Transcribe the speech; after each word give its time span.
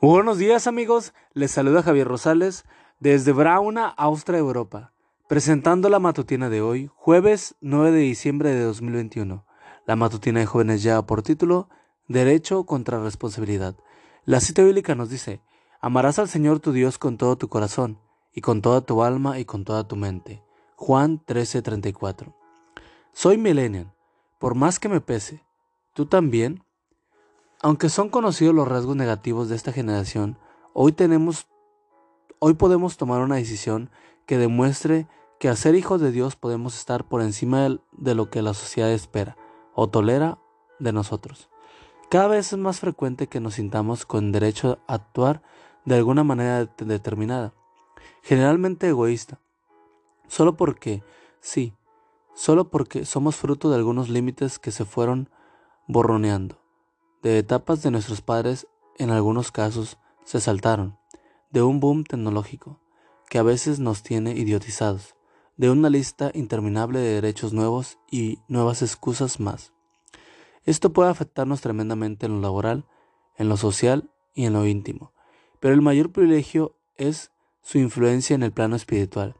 Buenos 0.00 0.38
días 0.38 0.68
amigos, 0.68 1.12
les 1.34 1.50
saluda 1.50 1.82
Javier 1.82 2.06
Rosales 2.06 2.64
desde 3.00 3.32
Brauna, 3.32 3.88
Austria, 3.88 4.38
Europa, 4.38 4.92
presentando 5.28 5.88
la 5.88 5.98
matutina 5.98 6.48
de 6.48 6.62
hoy, 6.62 6.88
jueves 6.94 7.56
9 7.60 7.90
de 7.90 7.98
diciembre 7.98 8.54
de 8.54 8.62
2021. 8.62 9.44
La 9.86 9.96
matutina 9.96 10.38
de 10.38 10.46
jóvenes 10.46 10.84
ya 10.84 11.02
por 11.02 11.22
título 11.22 11.68
Derecho 12.06 12.64
contra 12.64 13.02
responsabilidad. 13.02 13.74
La 14.24 14.38
cita 14.38 14.62
bíblica 14.62 14.94
nos 14.94 15.10
dice, 15.10 15.42
amarás 15.80 16.20
al 16.20 16.28
Señor 16.28 16.60
tu 16.60 16.70
Dios 16.70 16.96
con 16.96 17.16
todo 17.16 17.36
tu 17.36 17.48
corazón, 17.48 17.98
y 18.32 18.40
con 18.40 18.62
toda 18.62 18.82
tu 18.82 19.02
alma 19.02 19.40
y 19.40 19.46
con 19.46 19.64
toda 19.64 19.88
tu 19.88 19.96
mente. 19.96 20.44
Juan 20.76 21.18
13:34. 21.26 22.36
Soy 23.12 23.36
millennial, 23.36 23.92
por 24.38 24.54
más 24.54 24.78
que 24.78 24.88
me 24.88 25.00
pese, 25.00 25.42
¿tú 25.92 26.06
también? 26.06 26.62
Aunque 27.60 27.88
son 27.88 28.08
conocidos 28.08 28.54
los 28.54 28.68
rasgos 28.68 28.94
negativos 28.94 29.48
de 29.48 29.56
esta 29.56 29.72
generación, 29.72 30.38
hoy 30.74 30.92
tenemos 30.92 31.48
hoy 32.38 32.54
podemos 32.54 32.96
tomar 32.96 33.20
una 33.20 33.34
decisión 33.34 33.90
que 34.26 34.38
demuestre 34.38 35.08
que 35.40 35.48
a 35.48 35.56
ser 35.56 35.74
hijos 35.74 36.00
de 36.00 36.12
Dios 36.12 36.36
podemos 36.36 36.78
estar 36.78 37.08
por 37.08 37.20
encima 37.20 37.68
de 37.90 38.14
lo 38.14 38.30
que 38.30 38.42
la 38.42 38.54
sociedad 38.54 38.92
espera 38.92 39.36
o 39.74 39.88
tolera 39.88 40.38
de 40.78 40.92
nosotros. 40.92 41.50
Cada 42.08 42.28
vez 42.28 42.52
es 42.52 42.58
más 42.60 42.78
frecuente 42.78 43.26
que 43.26 43.40
nos 43.40 43.54
sintamos 43.54 44.06
con 44.06 44.30
derecho 44.30 44.78
a 44.86 44.94
actuar 44.94 45.42
de 45.84 45.96
alguna 45.96 46.22
manera 46.22 46.64
determinada, 46.64 47.54
generalmente 48.22 48.88
egoísta, 48.88 49.40
solo 50.28 50.56
porque, 50.56 51.02
sí, 51.40 51.74
solo 52.34 52.70
porque 52.70 53.04
somos 53.04 53.34
fruto 53.34 53.68
de 53.68 53.76
algunos 53.76 54.08
límites 54.08 54.60
que 54.60 54.70
se 54.70 54.84
fueron 54.84 55.28
borroneando 55.88 56.57
de 57.22 57.38
etapas 57.38 57.82
de 57.82 57.90
nuestros 57.90 58.20
padres 58.20 58.66
en 58.96 59.10
algunos 59.10 59.50
casos 59.52 59.98
se 60.24 60.40
saltaron, 60.40 60.98
de 61.50 61.62
un 61.62 61.80
boom 61.80 62.04
tecnológico 62.04 62.80
que 63.28 63.38
a 63.38 63.42
veces 63.42 63.78
nos 63.78 64.02
tiene 64.02 64.32
idiotizados, 64.32 65.14
de 65.56 65.70
una 65.70 65.90
lista 65.90 66.30
interminable 66.34 67.00
de 67.00 67.14
derechos 67.14 67.52
nuevos 67.52 67.98
y 68.10 68.38
nuevas 68.48 68.82
excusas 68.82 69.40
más. 69.40 69.72
Esto 70.64 70.92
puede 70.92 71.10
afectarnos 71.10 71.60
tremendamente 71.60 72.26
en 72.26 72.32
lo 72.36 72.40
laboral, 72.40 72.86
en 73.36 73.48
lo 73.48 73.56
social 73.56 74.10
y 74.34 74.44
en 74.44 74.52
lo 74.52 74.66
íntimo, 74.66 75.12
pero 75.60 75.74
el 75.74 75.82
mayor 75.82 76.12
privilegio 76.12 76.76
es 76.96 77.32
su 77.62 77.78
influencia 77.78 78.34
en 78.34 78.42
el 78.42 78.52
plano 78.52 78.76
espiritual. 78.76 79.36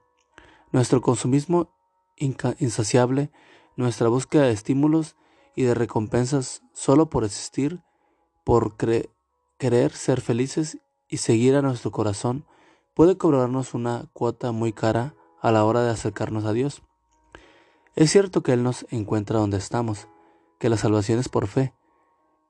Nuestro 0.73 1.01
consumismo 1.01 1.71
insaciable, 2.17 3.31
nuestra 3.77 4.09
búsqueda 4.09 4.45
de 4.45 4.53
estímulos 4.53 5.17
y 5.59 5.65
de 5.65 5.75
recompensas 5.75 6.63
solo 6.73 7.11
por 7.11 7.25
existir, 7.25 7.83
por 8.45 8.77
querer 8.77 9.91
ser 9.91 10.21
felices 10.21 10.79
y 11.09 11.17
seguir 11.17 11.57
a 11.57 11.63
nuestro 11.63 11.91
corazón, 11.91 12.47
puede 12.95 13.19
cobrarnos 13.19 13.75
una 13.75 14.09
cuota 14.13 14.53
muy 14.53 14.73
cara 14.73 15.17
a 15.41 15.51
la 15.51 15.65
hora 15.65 15.83
de 15.83 15.91
acercarnos 15.91 16.45
a 16.45 16.53
Dios. 16.53 16.85
Es 17.97 18.13
cierto 18.13 18.45
que 18.45 18.53
Él 18.53 18.63
nos 18.63 18.87
encuentra 18.91 19.41
donde 19.41 19.57
estamos, 19.57 20.07
que 20.61 20.69
la 20.69 20.77
salvación 20.77 21.19
es 21.19 21.29
por 21.29 21.49
fe, 21.49 21.75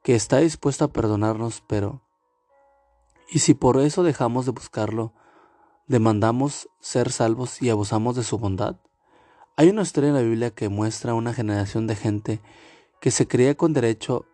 que 0.02 0.14
está 0.14 0.40
dispuesto 0.40 0.84
a 0.84 0.92
perdonarnos, 0.92 1.62
pero 1.66 2.02
¿y 3.30 3.38
si 3.38 3.54
por 3.54 3.78
eso 3.78 4.02
dejamos 4.02 4.44
de 4.44 4.52
buscarlo, 4.52 5.14
demandamos 5.86 6.68
ser 6.78 7.10
salvos 7.10 7.62
y 7.62 7.70
abusamos 7.70 8.16
de 8.16 8.22
su 8.22 8.36
bondad? 8.36 8.76
Hay 9.56 9.70
una 9.70 9.80
historia 9.80 10.08
en 10.08 10.14
la 10.14 10.20
Biblia 10.20 10.50
que 10.50 10.68
muestra 10.68 11.14
una 11.14 11.32
generación 11.32 11.86
de 11.86 11.96
gente 11.96 12.42
que 13.00 13.10
se 13.10 13.28
creía 13.28 13.56
con 13.56 13.72
derecho 13.72 14.26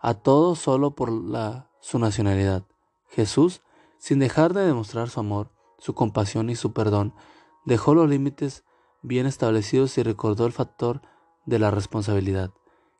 a 0.00 0.14
todo 0.14 0.54
solo 0.54 0.94
por 0.94 1.10
la, 1.10 1.70
su 1.80 1.98
nacionalidad. 1.98 2.66
Jesús, 3.08 3.62
sin 3.98 4.18
dejar 4.18 4.52
de 4.52 4.66
demostrar 4.66 5.08
su 5.08 5.20
amor, 5.20 5.50
su 5.78 5.94
compasión 5.94 6.50
y 6.50 6.56
su 6.56 6.72
perdón, 6.72 7.14
dejó 7.64 7.94
los 7.94 8.08
límites 8.08 8.64
bien 9.02 9.26
establecidos 9.26 9.96
y 9.96 10.02
recordó 10.02 10.46
el 10.46 10.52
factor 10.52 11.00
de 11.46 11.58
la 11.58 11.70
responsabilidad, 11.70 12.50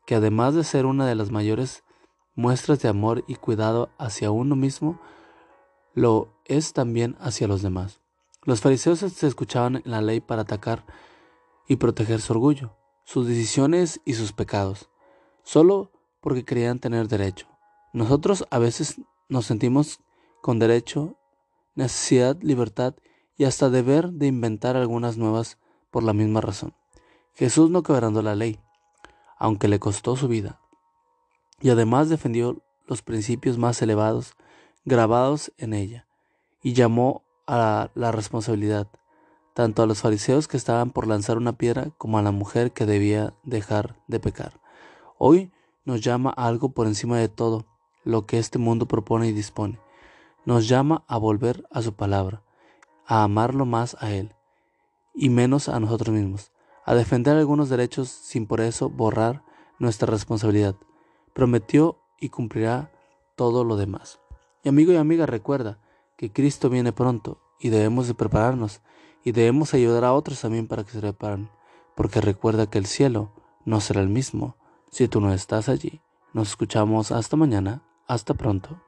que 0.07 0.15
además 0.15 0.55
de 0.55 0.65
ser 0.65 0.87
una 0.87 1.07
de 1.07 1.15
las 1.15 1.31
mayores 1.31 1.85
muestras 2.35 2.81
de 2.81 2.89
amor 2.89 3.25
y 3.27 3.37
cuidado 3.37 3.91
hacia 3.99 4.31
uno 4.31 4.57
mismo, 4.57 4.99
lo 5.93 6.41
es 6.47 6.73
también 6.73 7.17
hacia 7.21 7.49
los 7.49 7.63
demás. 7.63 8.01
Los 8.43 8.61
fariseos 8.61 8.99
se 8.99 9.27
escuchaban 9.27 9.77
en 9.77 9.91
la 9.91 10.03
ley 10.03 10.21
para 10.21 10.43
atacar 10.43 10.85
y 11.69 11.77
proteger 11.77 12.21
su 12.21 12.33
orgullo, 12.33 12.77
sus 13.05 13.27
decisiones 13.27 14.01
y 14.05 14.15
sus 14.15 14.33
pecados 14.33 14.91
solo 15.45 15.93
porque 16.21 16.45
querían 16.45 16.81
tener 16.81 17.07
derecho. 17.07 17.47
Nosotros 17.93 18.45
a 18.51 18.59
veces 18.59 19.01
nos 19.29 19.47
sentimos 19.47 20.01
con 20.43 20.59
derecho, 20.59 21.17
necesidad, 21.75 22.37
libertad 22.43 22.95
y 23.37 23.45
hasta 23.45 23.71
deber 23.71 24.11
de 24.11 24.27
inventar 24.27 24.77
algunas 24.77 25.17
nuevas 25.17 25.59
por 25.91 26.03
la 26.03 26.13
misma 26.13 26.41
razón. 26.41 26.75
Jesús 27.35 27.71
no 27.71 27.83
quebrantó 27.83 28.23
la 28.23 28.35
ley, 28.35 28.59
aunque 29.39 29.69
le 29.69 29.79
costó 29.79 30.17
su 30.17 30.29
vida, 30.29 30.61
y 31.61 31.71
además 31.71 32.09
defendió 32.09 32.63
los 32.87 33.03
principios 33.03 33.59
más 33.59 33.81
elevados 33.83 34.35
grabados 34.85 35.53
en 35.59 35.73
ella, 35.73 36.07
y 36.63 36.73
llamó 36.73 37.23
a 37.47 37.91
la 37.95 38.13
responsabilidad, 38.13 38.89
tanto 39.55 39.83
a 39.83 39.87
los 39.87 40.01
fariseos 40.01 40.49
que 40.49 40.57
estaban 40.57 40.91
por 40.91 41.07
lanzar 41.07 41.37
una 41.37 41.57
piedra 41.57 41.91
como 41.99 42.19
a 42.19 42.23
la 42.23 42.33
mujer 42.33 42.73
que 42.73 42.87
debía 42.87 43.35
dejar 43.45 43.97
de 44.09 44.21
pecar. 44.21 44.64
Hoy 45.19 45.53
nos 45.85 46.01
llama 46.01 46.31
algo 46.31 46.71
por 46.71 46.87
encima 46.87 47.19
de 47.19 47.29
todo 47.29 47.67
lo 48.03 48.27
que 48.27 48.39
este 48.39 48.59
mundo 48.59 48.87
propone 48.87 49.29
y 49.29 49.33
dispone. 49.33 49.79
Nos 50.45 50.69
llama 50.69 51.05
a 51.07 51.19
volver 51.19 51.65
a 51.71 51.83
su 51.83 51.95
palabra, 51.95 52.43
a 53.07 53.23
amarlo 53.23 53.65
más 53.65 53.97
a 54.01 54.11
Él 54.11 54.35
y 55.15 55.29
menos 55.31 55.69
a 55.69 55.79
nosotros 55.79 56.15
mismos, 56.15 56.51
a 56.85 56.95
defender 56.95 57.37
algunos 57.37 57.69
derechos 57.69 58.09
sin 58.09 58.47
por 58.47 58.61
eso 58.61 58.91
borrar 58.91 59.43
nuestra 59.79 60.11
responsabilidad. 60.11 60.75
Prometió 61.33 61.99
y 62.21 62.31
cumplirá 62.31 62.91
todo 63.37 63.65
lo 63.65 63.77
demás. 63.77 64.21
Y 64.65 64.69
amigo 64.69 64.93
y 64.93 64.97
amiga, 64.97 65.27
recuerda 65.27 65.79
que 66.17 66.33
Cristo 66.33 66.71
viene 66.71 66.93
pronto 66.93 67.39
y 67.61 67.69
debemos 67.69 68.09
de 68.09 68.15
prepararnos 68.15 68.81
y 69.25 69.33
debemos 69.33 69.75
ayudar 69.75 70.05
a 70.05 70.13
otros 70.13 70.41
también 70.41 70.67
para 70.67 70.85
que 70.85 70.91
se 70.91 71.01
preparen, 71.01 71.51
porque 71.95 72.21
recuerda 72.21 72.67
que 72.67 72.79
el 72.79 72.87
cielo 72.87 73.33
no 73.65 73.81
será 73.81 74.01
el 74.01 74.09
mismo 74.09 74.57
si 74.95 75.09
tú 75.09 75.21
no 75.21 75.35
estás 75.35 75.69
allí. 75.69 76.01
Nos 76.33 76.51
escuchamos 76.51 77.11
hasta 77.11 77.37
mañana. 77.37 77.83
Hasta 78.07 78.35
pronto. 78.35 78.81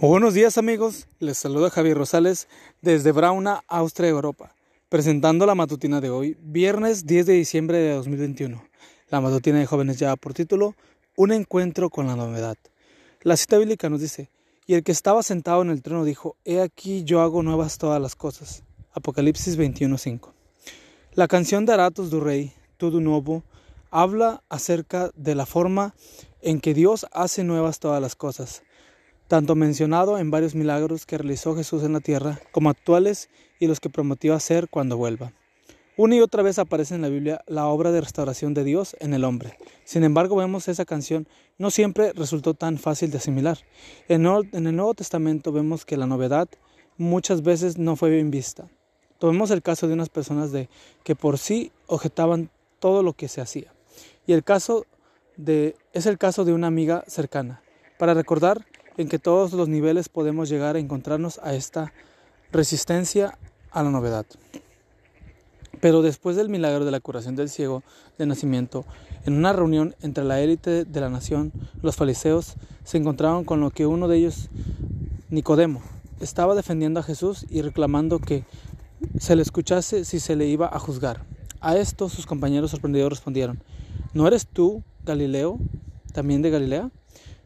Buenos 0.00 0.32
días 0.32 0.56
amigos, 0.56 1.06
les 1.18 1.36
saluda 1.36 1.68
Javier 1.68 1.98
Rosales 1.98 2.48
desde 2.80 3.12
Brauna, 3.12 3.62
Austria, 3.68 4.08
Europa, 4.08 4.54
presentando 4.88 5.44
la 5.44 5.54
matutina 5.54 6.00
de 6.00 6.08
hoy, 6.08 6.38
viernes 6.40 7.04
10 7.04 7.26
de 7.26 7.32
diciembre 7.34 7.78
de 7.78 7.92
2021. 7.92 8.64
La 9.10 9.20
matutina 9.20 9.58
de 9.58 9.66
jóvenes 9.66 9.98
ya 9.98 10.16
por 10.16 10.32
título, 10.32 10.74
Un 11.14 11.32
encuentro 11.32 11.90
con 11.90 12.06
la 12.06 12.16
novedad. 12.16 12.56
La 13.20 13.36
cita 13.36 13.58
bíblica 13.58 13.90
nos 13.90 14.00
dice, 14.00 14.30
y 14.66 14.74
el 14.74 14.82
que 14.82 14.92
estaba 14.92 15.22
sentado 15.22 15.60
en 15.60 15.70
el 15.70 15.82
trono 15.82 16.04
dijo, 16.04 16.36
He 16.44 16.62
aquí 16.62 17.04
yo 17.04 17.20
hago 17.20 17.42
nuevas 17.42 17.76
todas 17.76 18.00
las 18.00 18.16
cosas. 18.16 18.62
Apocalipsis 18.92 19.58
21:5. 19.58 20.32
La 21.12 21.28
canción 21.28 21.66
de 21.66 21.74
Aratos 21.74 22.10
du 22.10 22.20
Rey, 22.20 22.52
todo 22.78 23.00
nuevo, 23.00 23.44
habla 23.94 24.42
acerca 24.48 25.12
de 25.14 25.36
la 25.36 25.46
forma 25.46 25.94
en 26.42 26.60
que 26.60 26.74
Dios 26.74 27.06
hace 27.12 27.44
nuevas 27.44 27.78
todas 27.78 28.02
las 28.02 28.16
cosas, 28.16 28.64
tanto 29.28 29.54
mencionado 29.54 30.18
en 30.18 30.32
varios 30.32 30.56
milagros 30.56 31.06
que 31.06 31.16
realizó 31.16 31.54
Jesús 31.54 31.84
en 31.84 31.92
la 31.92 32.00
tierra, 32.00 32.40
como 32.50 32.70
actuales 32.70 33.30
y 33.60 33.68
los 33.68 33.78
que 33.78 33.90
prometió 33.90 34.34
hacer 34.34 34.68
cuando 34.68 34.96
vuelva. 34.96 35.32
Una 35.96 36.16
y 36.16 36.20
otra 36.20 36.42
vez 36.42 36.58
aparece 36.58 36.96
en 36.96 37.02
la 37.02 37.08
Biblia 37.08 37.44
la 37.46 37.66
obra 37.66 37.92
de 37.92 38.00
restauración 38.00 38.52
de 38.52 38.64
Dios 38.64 38.96
en 38.98 39.14
el 39.14 39.22
hombre. 39.22 39.56
Sin 39.84 40.02
embargo, 40.02 40.34
vemos 40.34 40.66
esa 40.66 40.84
canción 40.84 41.28
no 41.56 41.70
siempre 41.70 42.12
resultó 42.14 42.54
tan 42.54 42.78
fácil 42.78 43.12
de 43.12 43.18
asimilar. 43.18 43.58
En 44.08 44.26
el 44.26 44.74
Nuevo 44.74 44.94
Testamento 44.94 45.52
vemos 45.52 45.84
que 45.84 45.96
la 45.96 46.08
novedad 46.08 46.48
muchas 46.98 47.42
veces 47.44 47.78
no 47.78 47.94
fue 47.94 48.10
bien 48.10 48.32
vista. 48.32 48.68
Tomemos 49.20 49.52
el 49.52 49.62
caso 49.62 49.86
de 49.86 49.94
unas 49.94 50.08
personas 50.08 50.50
de 50.50 50.68
que 51.04 51.14
por 51.14 51.38
sí 51.38 51.70
objetaban 51.86 52.50
todo 52.80 53.04
lo 53.04 53.12
que 53.12 53.28
se 53.28 53.40
hacía. 53.40 53.72
Y 54.26 54.32
el 54.32 54.44
caso 54.44 54.86
de, 55.36 55.76
es 55.92 56.06
el 56.06 56.18
caso 56.18 56.44
de 56.44 56.52
una 56.52 56.66
amiga 56.66 57.04
cercana, 57.06 57.62
para 57.98 58.14
recordar 58.14 58.64
en 58.96 59.08
que 59.08 59.18
todos 59.18 59.52
los 59.52 59.68
niveles 59.68 60.08
podemos 60.08 60.48
llegar 60.48 60.76
a 60.76 60.78
encontrarnos 60.78 61.40
a 61.42 61.54
esta 61.54 61.92
resistencia 62.52 63.38
a 63.70 63.82
la 63.82 63.90
novedad. 63.90 64.26
Pero 65.80 66.02
después 66.02 66.36
del 66.36 66.48
milagro 66.48 66.84
de 66.84 66.90
la 66.90 67.00
curación 67.00 67.36
del 67.36 67.50
ciego 67.50 67.82
de 68.16 68.26
nacimiento, 68.26 68.84
en 69.26 69.34
una 69.34 69.52
reunión 69.52 69.94
entre 70.00 70.24
la 70.24 70.40
élite 70.40 70.84
de 70.84 71.00
la 71.00 71.10
nación, 71.10 71.52
los 71.82 71.96
fariseos 71.96 72.54
se 72.84 72.96
encontraron 72.96 73.44
con 73.44 73.60
lo 73.60 73.70
que 73.70 73.86
uno 73.86 74.08
de 74.08 74.18
ellos, 74.18 74.48
Nicodemo, 75.30 75.82
estaba 76.20 76.54
defendiendo 76.54 77.00
a 77.00 77.02
Jesús 77.02 77.44
y 77.50 77.62
reclamando 77.62 78.18
que 78.18 78.44
se 79.18 79.36
le 79.36 79.42
escuchase 79.42 80.04
si 80.04 80.20
se 80.20 80.36
le 80.36 80.46
iba 80.46 80.68
a 80.72 80.78
juzgar. 80.78 81.24
A 81.60 81.76
esto 81.76 82.08
sus 82.08 82.26
compañeros 82.26 82.70
sorprendidos 82.70 83.10
respondieron, 83.10 83.60
¿No 84.14 84.28
eres 84.28 84.46
tú, 84.46 84.84
Galileo, 85.04 85.58
también 86.12 86.40
de 86.40 86.50
Galilea? 86.50 86.92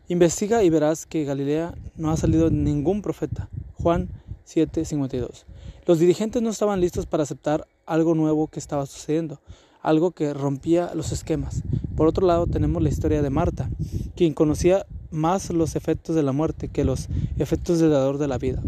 Investiga 0.09 0.63
y 0.63 0.69
verás 0.69 1.07
que 1.07 1.25
Galilea 1.25 1.75
no 1.97 2.11
ha 2.11 2.17
salido 2.19 2.51
ningún 2.51 3.01
profeta. 3.01 3.49
Juan 3.73 4.11
7:52. 4.45 5.47
Los 5.87 5.99
dirigentes 5.99 6.43
no 6.43 6.51
estaban 6.51 6.83
listos 6.83 7.07
para 7.07 7.23
aceptar 7.23 7.67
algo 7.87 8.15
nuevo 8.15 8.49
que 8.49 8.61
estaba 8.61 8.85
sucediendo, 8.85 9.41
algo 9.81 10.11
que 10.11 10.35
rompía 10.35 10.93
los 10.95 11.11
esquemas. 11.11 11.63
Por 11.97 12.07
otro 12.07 12.27
lado, 12.27 12.47
tenemos 12.47 12.83
la 12.83 12.91
historia 12.91 13.23
de 13.23 13.31
Marta, 13.31 13.71
quien 14.15 14.35
conocía 14.35 14.85
más 15.11 15.49
los 15.49 15.75
efectos 15.75 16.15
de 16.17 16.23
la 16.23 16.33
muerte 16.33 16.69
que 16.69 16.85
los 16.85 17.09
efectos 17.39 17.79
del 17.79 17.93
dador 17.93 18.19
de 18.19 18.29
la 18.29 18.37
vida. 18.37 18.63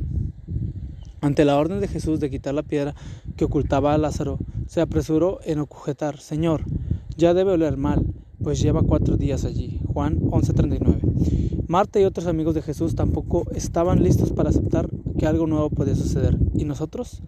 Ante 1.20 1.44
la 1.44 1.58
orden 1.58 1.80
de 1.80 1.88
Jesús 1.88 2.18
de 2.18 2.30
quitar 2.30 2.54
la 2.54 2.62
piedra 2.62 2.94
que 3.36 3.44
ocultaba 3.44 3.92
a 3.92 3.98
Lázaro, 3.98 4.38
se 4.68 4.80
apresuró 4.80 5.40
en 5.44 5.58
objetar, 5.58 6.18
Señor, 6.18 6.64
ya 7.20 7.34
debe 7.34 7.52
oler 7.52 7.76
mal, 7.76 8.02
pues 8.42 8.62
lleva 8.62 8.82
cuatro 8.82 9.18
días 9.18 9.44
allí. 9.44 9.78
Juan 9.92 10.18
11:39. 10.30 11.66
Marta 11.68 12.00
y 12.00 12.04
otros 12.04 12.26
amigos 12.26 12.54
de 12.54 12.62
Jesús 12.62 12.94
tampoco 12.94 13.44
estaban 13.54 14.02
listos 14.02 14.32
para 14.32 14.48
aceptar 14.48 14.88
que 15.18 15.26
algo 15.26 15.46
nuevo 15.46 15.68
podía 15.68 15.94
suceder. 15.94 16.38
¿Y 16.54 16.64
nosotros? 16.64 17.22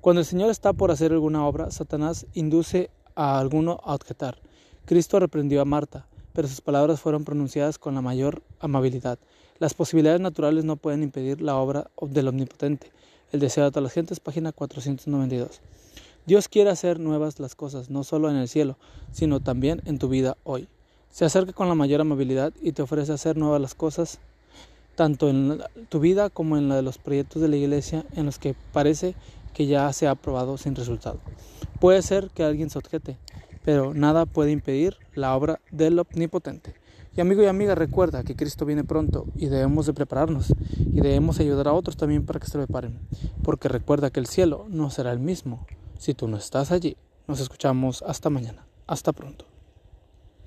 Cuando 0.00 0.20
el 0.20 0.26
Señor 0.26 0.50
está 0.50 0.72
por 0.72 0.90
hacer 0.90 1.12
alguna 1.12 1.46
obra, 1.46 1.70
Satanás 1.70 2.26
induce 2.34 2.90
a 3.14 3.38
alguno 3.38 3.78
a 3.84 3.94
objetar. 3.94 4.36
Cristo 4.84 5.20
reprendió 5.20 5.62
a 5.62 5.64
Marta, 5.64 6.08
pero 6.32 6.48
sus 6.48 6.60
palabras 6.60 7.00
fueron 7.00 7.24
pronunciadas 7.24 7.78
con 7.78 7.94
la 7.94 8.02
mayor 8.02 8.42
amabilidad. 8.58 9.20
Las 9.60 9.74
posibilidades 9.74 10.20
naturales 10.20 10.64
no 10.64 10.76
pueden 10.76 11.04
impedir 11.04 11.40
la 11.40 11.54
obra 11.56 11.88
del 12.02 12.28
Omnipotente. 12.28 12.90
El 13.30 13.38
deseo 13.38 13.64
de 13.64 13.70
todas 13.70 13.84
las 13.84 13.92
gentes, 13.92 14.18
página 14.18 14.50
492. 14.52 15.60
Dios 16.26 16.48
quiere 16.48 16.70
hacer 16.70 16.98
nuevas 16.98 17.38
las 17.38 17.54
cosas, 17.54 17.88
no 17.88 18.02
solo 18.02 18.28
en 18.28 18.34
el 18.34 18.48
cielo, 18.48 18.76
sino 19.12 19.38
también 19.38 19.80
en 19.84 20.00
tu 20.00 20.08
vida 20.08 20.36
hoy. 20.42 20.66
Se 21.08 21.24
acerca 21.24 21.52
con 21.52 21.68
la 21.68 21.76
mayor 21.76 22.00
amabilidad 22.00 22.52
y 22.60 22.72
te 22.72 22.82
ofrece 22.82 23.12
hacer 23.12 23.36
nuevas 23.36 23.60
las 23.60 23.76
cosas, 23.76 24.18
tanto 24.96 25.28
en 25.28 25.60
tu 25.88 26.00
vida 26.00 26.28
como 26.28 26.56
en 26.56 26.68
la 26.68 26.74
de 26.74 26.82
los 26.82 26.98
proyectos 26.98 27.40
de 27.40 27.46
la 27.46 27.54
iglesia 27.54 28.04
en 28.16 28.26
los 28.26 28.40
que 28.40 28.56
parece 28.72 29.14
que 29.54 29.66
ya 29.66 29.92
se 29.92 30.08
ha 30.08 30.10
aprobado 30.10 30.58
sin 30.58 30.74
resultado. 30.74 31.20
Puede 31.78 32.02
ser 32.02 32.30
que 32.30 32.42
alguien 32.42 32.70
se 32.70 32.78
objete, 32.78 33.18
pero 33.64 33.94
nada 33.94 34.26
puede 34.26 34.50
impedir 34.50 34.96
la 35.14 35.32
obra 35.36 35.60
del 35.70 35.96
Omnipotente. 35.96 36.74
Y 37.16 37.20
amigo 37.20 37.44
y 37.44 37.46
amiga, 37.46 37.76
recuerda 37.76 38.24
que 38.24 38.34
Cristo 38.34 38.66
viene 38.66 38.82
pronto 38.82 39.26
y 39.36 39.46
debemos 39.46 39.86
de 39.86 39.94
prepararnos 39.94 40.52
y 40.76 41.00
debemos 41.00 41.38
ayudar 41.38 41.68
a 41.68 41.72
otros 41.72 41.96
también 41.96 42.26
para 42.26 42.40
que 42.40 42.48
se 42.48 42.58
preparen, 42.58 42.98
porque 43.44 43.68
recuerda 43.68 44.10
que 44.10 44.18
el 44.18 44.26
cielo 44.26 44.66
no 44.68 44.90
será 44.90 45.12
el 45.12 45.20
mismo 45.20 45.64
si 45.98 46.14
tú 46.14 46.28
no 46.28 46.36
estás 46.36 46.72
allí. 46.72 46.96
Nos 47.26 47.40
escuchamos 47.40 48.02
hasta 48.02 48.30
mañana. 48.30 48.66
Hasta 48.86 49.12
pronto. 49.12 49.55